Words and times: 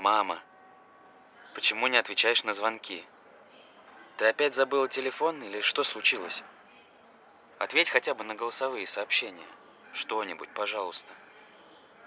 Мама, 0.00 0.40
почему 1.54 1.86
не 1.86 1.98
отвечаешь 1.98 2.42
на 2.42 2.54
звонки? 2.54 3.04
Ты 4.16 4.28
опять 4.28 4.54
забыла 4.54 4.88
телефон 4.88 5.42
или 5.42 5.60
что 5.60 5.84
случилось? 5.84 6.42
Ответь 7.58 7.90
хотя 7.90 8.14
бы 8.14 8.24
на 8.24 8.34
голосовые 8.34 8.86
сообщения. 8.86 9.46
Что-нибудь, 9.92 10.48
пожалуйста. 10.54 11.12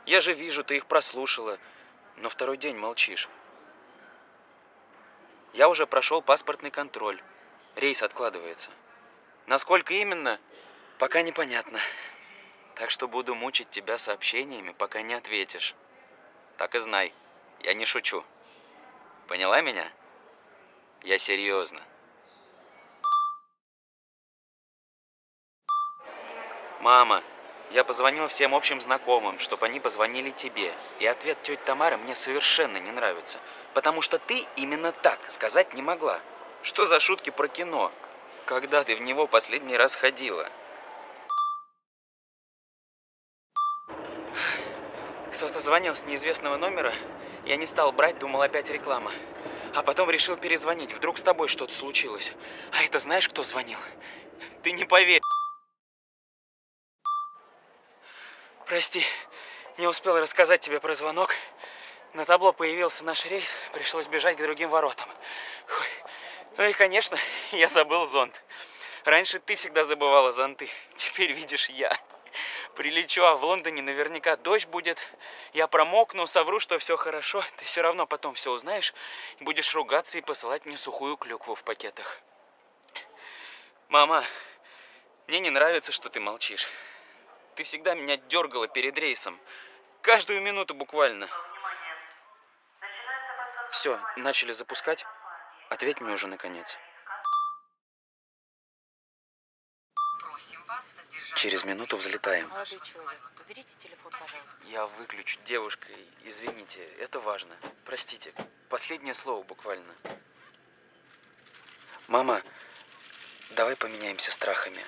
Я 0.08 0.21
же 0.21 0.33
вижу, 0.33 0.63
ты 0.63 0.78
их 0.78 0.87
прослушала, 0.87 1.60
но 2.17 2.29
второй 2.29 2.58
день 2.58 2.76
молчишь. 2.76 3.29
Я 5.53 5.69
уже 5.69 5.85
прошел 5.85 6.23
паспортный 6.23 6.71
контроль. 6.71 7.21
Рейс 7.75 8.01
откладывается. 8.01 8.71
Насколько 9.46 9.94
именно, 9.94 10.39
пока 10.97 11.21
непонятно. 11.21 11.79
Так 12.73 12.89
что 12.89 13.07
буду 13.07 13.35
мучить 13.35 13.69
тебя 13.69 13.99
сообщениями, 13.99 14.71
пока 14.71 15.03
не 15.03 15.13
ответишь. 15.13 15.75
Так 16.58 16.73
и 16.73 16.80
знай, 16.80 17.14
я 17.62 17.73
не 17.73 17.85
шучу. 17.85 18.23
Поняла 19.27 19.62
меня? 19.62 19.88
Я 21.03 21.17
серьезно. 21.17 21.81
Мама, 26.79 27.23
я 27.71 27.84
позвонил 27.84 28.27
всем 28.27 28.53
общим 28.53 28.81
знакомым, 28.81 29.39
чтобы 29.39 29.66
они 29.66 29.79
позвонили 29.79 30.31
тебе. 30.31 30.76
И 30.99 31.07
ответ 31.07 31.41
тети 31.41 31.59
Тамары 31.66 31.98
мне 31.98 32.13
совершенно 32.13 32.77
не 32.77 32.91
нравится. 32.91 33.39
Потому 33.73 34.01
что 34.01 34.20
ты 34.20 34.45
именно 34.55 34.91
так 34.91 35.31
сказать 35.31 35.73
не 35.73 35.81
могла. 35.81 36.20
Что 36.62 36.85
за 36.85 36.99
шутки 36.99 37.29
про 37.29 37.48
кино? 37.48 37.91
Когда 38.45 38.84
ты 38.84 38.95
в 38.95 39.01
него 39.01 39.27
последний 39.27 39.77
раз 39.77 39.95
ходила? 39.95 40.51
Кто-то 45.44 45.60
звонил 45.60 45.94
с 45.94 46.06
неизвестного 46.06 46.56
номера. 46.56 46.94
Я 47.46 47.58
не 47.58 47.66
стал 47.66 47.92
брать, 47.92 48.18
думал 48.18 48.41
опять 48.44 48.70
реклама. 48.70 49.12
А 49.76 49.84
потом 49.84 50.10
решил 50.10 50.38
перезвонить. 50.38 50.94
Вдруг 50.94 51.18
с 51.18 51.22
тобой 51.22 51.50
что-то 51.50 51.74
случилось. 51.74 52.32
А 52.72 52.82
это 52.82 52.98
знаешь, 53.00 53.27
кто 53.27 53.44
звонил? 53.44 53.77
Ты 54.62 54.72
не 54.72 54.85
поверишь. 54.85 55.22
Прости, 58.68 59.05
не 59.77 59.85
успел 59.85 60.18
рассказать 60.18 60.62
тебе 60.62 60.80
про 60.80 60.96
звонок. 60.96 61.35
На 62.13 62.24
табло 62.24 62.54
появился 62.54 63.04
наш 63.04 63.26
рейс, 63.26 63.54
пришлось 63.74 64.07
бежать 64.07 64.38
к 64.38 64.41
другим 64.41 64.69
воротам. 64.69 65.09
Ой. 65.67 66.09
Ну 66.55 66.69
и, 66.69 66.72
конечно, 66.72 67.17
я 67.52 67.67
забыл 67.67 68.05
зонт. 68.05 68.41
Раньше 69.03 69.39
ты 69.39 69.55
всегда 69.55 69.83
забывала 69.83 70.31
зонты, 70.31 70.69
теперь 70.95 71.33
видишь 71.33 71.67
я. 71.67 72.00
Прилечу, 72.75 73.23
а 73.23 73.35
в 73.35 73.43
Лондоне 73.43 73.81
наверняка 73.81 74.35
дождь 74.35 74.67
будет. 74.67 74.97
Я 75.53 75.67
промокну, 75.67 76.25
совру, 76.25 76.59
что 76.59 76.79
все 76.79 76.97
хорошо. 76.97 77.43
Ты 77.57 77.66
все 77.66 77.81
равно 77.81 78.07
потом 78.07 78.33
все 78.33 78.52
узнаешь 78.52 78.93
будешь 79.39 79.73
ругаться 79.75 80.17
и 80.17 80.21
посылать 80.21 80.66
мне 80.66 80.77
сухую 80.77 81.17
клюкву 81.17 81.55
в 81.55 81.63
пакетах. 81.63 82.21
Мама, 83.89 84.23
мне 85.27 85.39
не 85.39 85.51
нравится, 85.51 85.91
что 85.91 86.09
ты 86.09 86.19
молчишь. 86.19 86.67
Ты 87.55 87.63
всегда 87.63 87.94
меня 87.94 88.17
дергала 88.17 88.67
перед 88.67 88.97
рейсом. 88.97 89.39
Каждую 90.01 90.41
минуту 90.41 90.73
буквально. 90.73 91.29
Все, 93.71 93.99
начали 94.17 94.51
запускать. 94.51 95.05
Ответь 95.69 96.01
мне 96.01 96.13
уже 96.13 96.27
наконец. 96.27 96.77
Через 101.35 101.63
минуту 101.63 101.97
взлетаем. 101.97 102.47
Молодой 102.49 102.79
человек, 102.83 103.31
уберите 103.43 103.75
телефон, 103.77 104.11
пожалуйста. 104.11 104.57
Я 104.66 104.85
выключу, 104.85 105.39
девушка. 105.45 105.88
Извините, 106.23 106.83
это 106.99 107.19
важно. 107.19 107.55
Простите. 107.85 108.33
Последнее 108.69 109.13
слово 109.13 109.44
буквально. 109.44 109.94
Мама, 112.07 112.44
давай 113.51 113.75
поменяемся 113.75 114.31
страхами. 114.31 114.85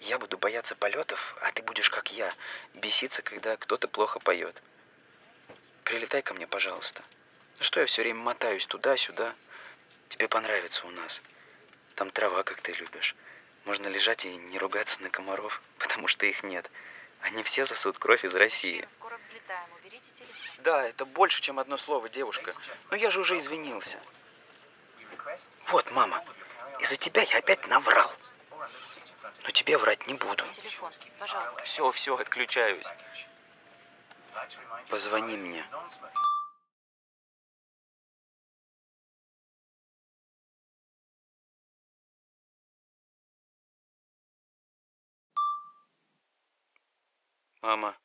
Я 0.00 0.18
буду 0.18 0.38
бояться 0.38 0.74
полетов, 0.74 1.36
а 1.40 1.52
ты 1.52 1.62
будешь 1.62 1.90
как 1.90 2.12
я, 2.12 2.34
беситься, 2.74 3.22
когда 3.22 3.56
кто-то 3.56 3.88
плохо 3.88 4.20
поет. 4.20 4.62
Прилетай 5.84 6.22
ко 6.22 6.34
мне, 6.34 6.46
пожалуйста. 6.46 7.02
Ну 7.58 7.62
что 7.62 7.80
я 7.80 7.86
все 7.86 8.02
время 8.02 8.20
мотаюсь 8.20 8.66
туда-сюда? 8.66 9.34
Тебе 10.08 10.28
понравится 10.28 10.86
у 10.86 10.90
нас. 10.90 11.22
Там 11.94 12.10
трава, 12.10 12.42
как 12.42 12.60
ты 12.60 12.72
любишь. 12.72 13.14
Можно 13.66 13.88
лежать 13.88 14.24
и 14.24 14.36
не 14.36 14.58
ругаться 14.58 15.02
на 15.02 15.10
комаров, 15.10 15.60
потому 15.78 16.08
что 16.08 16.24
их 16.24 16.42
нет. 16.42 16.70
Они 17.20 17.42
все 17.42 17.66
засут 17.66 17.98
кровь 17.98 18.24
из 18.24 18.34
России. 18.34 18.76
Мужчина, 18.76 18.90
скоро 18.92 19.18
взлетаем, 19.18 19.68
уберите 19.78 20.10
телефон. 20.14 20.36
Да, 20.58 20.86
это 20.86 21.04
больше, 21.04 21.42
чем 21.42 21.58
одно 21.58 21.76
слово, 21.76 22.08
девушка. 22.08 22.54
Но 22.90 22.96
я 22.96 23.10
же 23.10 23.20
уже 23.20 23.36
извинился. 23.36 23.98
Вот, 25.66 25.90
мама, 25.90 26.24
из-за 26.78 26.96
тебя 26.96 27.22
я 27.22 27.38
опять 27.38 27.66
наврал. 27.66 28.12
Но 29.42 29.50
тебе 29.50 29.78
врать 29.78 30.06
не 30.06 30.14
буду. 30.14 30.44
Телефон, 30.52 30.92
пожалуйста. 31.18 31.62
Все, 31.64 31.90
все, 31.90 32.16
отключаюсь. 32.16 32.86
Позвони 34.88 35.36
мне. 35.36 35.64
Мама, 47.62 47.98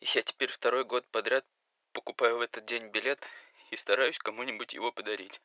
я 0.00 0.22
теперь 0.22 0.50
второй 0.50 0.84
год 0.84 1.06
подряд 1.08 1.46
покупаю 1.92 2.38
в 2.38 2.40
этот 2.40 2.64
день 2.66 2.88
билет 2.88 3.26
и 3.70 3.76
стараюсь 3.76 4.18
кому-нибудь 4.18 4.74
его 4.74 4.92
подарить. 4.92 5.40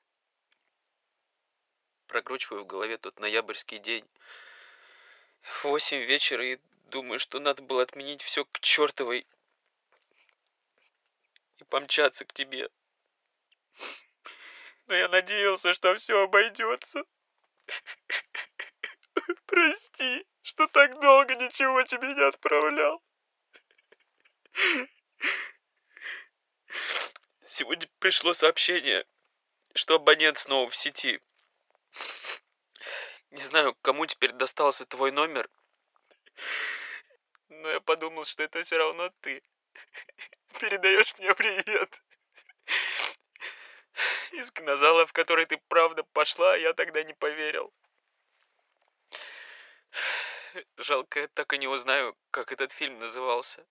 Прокручиваю 2.08 2.64
в 2.64 2.68
голове 2.68 2.98
тот 2.98 3.20
ноябрьский 3.20 3.80
день. 3.80 4.08
Восемь 5.64 6.02
вечера 6.02 6.46
и 6.46 6.60
думаю, 6.86 7.20
что 7.20 7.40
надо 7.40 7.62
было 7.62 7.84
отменить 7.84 8.22
все 8.22 8.46
к 8.46 8.60
чертовой 8.60 9.26
и 11.58 11.64
помчаться 11.66 12.26
к 12.26 12.34
тебе. 12.34 12.70
Но 14.88 14.96
я 14.96 15.08
надеялся, 15.08 15.74
что 15.74 15.96
все 15.98 16.24
обойдется. 16.24 17.04
Прости, 19.46 20.26
что 20.48 20.66
так 20.68 20.98
долго 21.02 21.36
ничего 21.36 21.84
тебе 21.84 22.14
не 22.14 22.22
отправлял. 22.22 23.04
Сегодня 27.46 27.90
пришло 28.00 28.34
сообщение, 28.34 29.06
что 29.76 29.96
абонент 29.96 30.38
снова 30.38 30.70
в 30.70 30.76
сети. 30.76 31.20
Не 33.32 33.42
знаю, 33.42 33.76
кому 33.82 34.06
теперь 34.06 34.32
достался 34.32 34.86
твой 34.86 35.12
номер, 35.12 35.50
но 37.50 37.70
я 37.70 37.82
подумал, 37.82 38.24
что 38.24 38.44
это 38.44 38.62
все 38.62 38.78
равно 38.78 39.10
ты. 39.20 39.44
Передаешь 40.62 41.14
мне 41.18 41.36
привет. 41.36 42.02
Из 44.32 44.50
кинозала, 44.52 45.06
в 45.06 45.12
который 45.12 45.46
ты 45.46 45.58
правда 45.68 46.04
пошла, 46.04 46.56
я 46.56 46.74
тогда 46.74 47.04
не 47.04 47.14
поверил. 47.14 47.74
Жалко, 50.78 51.22
я 51.22 51.28
так 51.30 51.54
и 51.54 51.58
не 51.58 51.68
узнаю, 51.68 52.16
как 52.32 52.52
этот 52.52 52.72
фильм 52.72 53.00
назывался. 53.00 53.66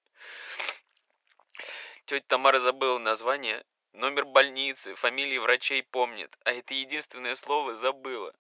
Тетя 2.04 2.24
Тамара 2.28 2.60
забыла 2.60 2.98
название, 2.98 3.64
номер 3.92 4.24
больницы, 4.24 4.94
фамилии 4.94 5.38
врачей 5.38 5.82
помнит, 5.82 6.36
а 6.44 6.52
это 6.52 6.74
единственное 6.74 7.34
слово 7.34 7.74
забыла. 7.74 8.34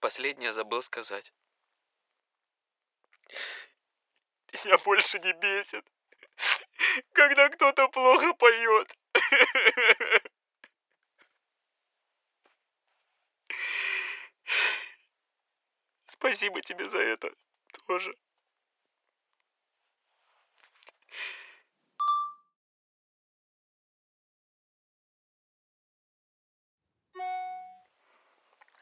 Последнее 0.00 0.52
забыл 0.52 0.82
сказать. 0.82 1.32
Меня 4.64 4.78
больше 4.78 5.18
не 5.18 5.32
бесит, 5.32 5.84
когда 7.12 7.48
кто-то 7.48 7.88
плохо 7.88 8.32
поет. 8.34 8.96
Спасибо 16.18 16.60
тебе 16.60 16.88
за 16.88 16.98
это 16.98 17.30
тоже. 17.86 18.16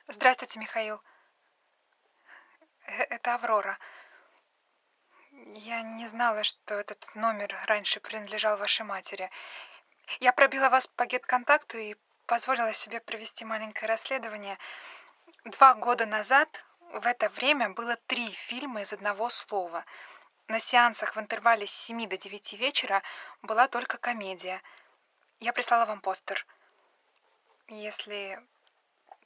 Здравствуйте, 0.06 0.58
Михаил. 0.60 1.00
Э, 2.86 3.02
Это 3.04 3.34
Аврора. 3.34 3.78
Я 5.56 5.82
не 5.82 6.06
знала, 6.06 6.44
что 6.44 6.74
этот 6.74 7.14
номер 7.14 7.56
раньше 7.66 8.00
принадлежал 8.00 8.56
вашей 8.56 8.84
матери. 8.84 9.30
Я 10.20 10.32
пробила 10.32 10.68
вас 10.68 10.86
по 10.86 11.06
гет-контакту 11.06 11.78
и 11.78 11.96
позволила 12.26 12.72
себе 12.72 13.00
провести 13.00 13.44
маленькое 13.44 13.88
расследование. 13.88 14.58
Два 15.44 15.74
года 15.74 16.06
назад 16.06 16.64
в 16.92 17.06
это 17.06 17.28
время 17.28 17.70
было 17.70 17.96
три 18.06 18.30
фильма 18.30 18.82
из 18.82 18.92
одного 18.92 19.28
слова. 19.28 19.84
на 20.46 20.60
сеансах 20.60 21.16
в 21.16 21.18
интервале 21.18 21.66
с 21.66 21.72
7 21.72 22.06
до 22.06 22.18
9 22.18 22.52
вечера 22.54 23.02
была 23.42 23.66
только 23.66 23.96
комедия. 23.96 24.62
Я 25.40 25.52
прислала 25.52 25.86
вам 25.86 26.00
постер. 26.00 26.46
Если, 27.68 28.38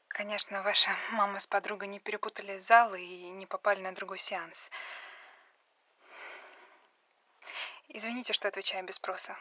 конечно, 0.06 0.62
ваша 0.62 0.90
мама 1.10 1.40
с 1.40 1.46
подругой 1.46 1.88
не 1.88 1.98
перепутали 1.98 2.58
залы 2.58 3.02
и 3.02 3.30
не 3.30 3.46
попали 3.46 3.80
на 3.80 3.92
другой 3.92 4.18
сеанс. 4.18 4.70
Извините, 7.88 8.32
что 8.32 8.48
отвечаю 8.48 8.84
без 8.84 8.94
спроса. 8.94 9.36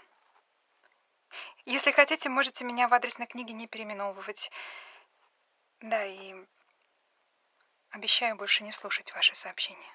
Если 1.65 1.91
хотите, 1.91 2.29
можете 2.29 2.63
меня 2.65 2.87
в 2.87 2.93
адресной 2.93 3.27
книге 3.27 3.53
не 3.53 3.67
переименовывать. 3.67 4.51
Да, 5.81 6.05
и 6.05 6.33
обещаю 7.89 8.35
больше 8.35 8.63
не 8.63 8.71
слушать 8.71 9.13
ваши 9.13 9.35
сообщения. 9.35 9.93